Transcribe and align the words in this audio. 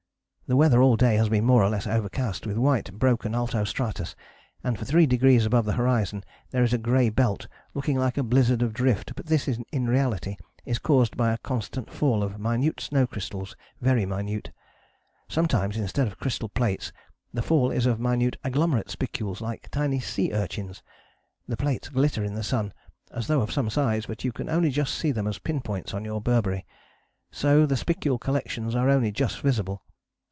The 0.47 0.57
weather 0.57 0.81
all 0.81 0.97
day 0.97 1.15
has 1.15 1.29
been 1.29 1.45
more 1.45 1.63
or 1.63 1.69
less 1.69 1.87
overcast 1.87 2.45
with 2.45 2.57
white 2.57 2.91
broken 2.91 3.33
alto 3.33 3.63
stratus, 3.63 4.17
and 4.61 4.77
for 4.77 4.83
3 4.83 5.05
degrees 5.05 5.45
above 5.45 5.63
the 5.63 5.71
horizon 5.79 6.25
there 6.49 6.61
is 6.61 6.73
a 6.73 6.77
grey 6.77 7.07
belt 7.09 7.47
looking 7.73 7.95
like 7.97 8.17
a 8.17 8.23
blizzard 8.23 8.61
of 8.61 8.73
drift, 8.73 9.13
but 9.15 9.27
this 9.27 9.47
in 9.47 9.87
reality 9.87 10.35
is 10.65 10.77
caused 10.77 11.15
by 11.15 11.31
a 11.31 11.37
constant 11.37 11.89
fall 11.89 12.21
of 12.21 12.37
minute 12.37 12.81
snow 12.81 13.07
crystals, 13.07 13.55
very 13.79 14.05
minute. 14.05 14.51
Sometimes 15.29 15.77
instead 15.77 16.05
of 16.07 16.19
crystal 16.19 16.49
plates 16.49 16.91
the 17.33 17.41
fall 17.41 17.71
is 17.71 17.85
of 17.85 17.97
minute 18.01 18.35
agglomerate 18.43 18.89
spicules 18.89 19.39
like 19.39 19.69
tiny 19.71 20.01
sea 20.01 20.33
urchins. 20.33 20.83
The 21.47 21.55
plates 21.55 21.87
glitter 21.87 22.25
in 22.25 22.35
the 22.35 22.43
sun 22.43 22.73
as 23.09 23.27
though 23.27 23.39
of 23.39 23.53
some 23.53 23.69
size, 23.69 24.05
but 24.07 24.25
you 24.25 24.33
can 24.33 24.49
only 24.49 24.69
just 24.69 24.95
see 24.95 25.13
them 25.13 25.27
as 25.27 25.39
pin 25.39 25.61
points 25.61 25.93
on 25.93 26.03
your 26.03 26.19
burberry. 26.19 26.65
So 27.31 27.65
the 27.65 27.75
spicule 27.77 28.19
collections 28.19 28.75
are 28.75 28.89
only 28.89 29.13
just 29.13 29.39
visible. 29.39 29.81